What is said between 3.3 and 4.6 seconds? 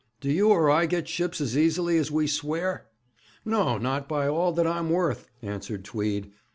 'No, not by all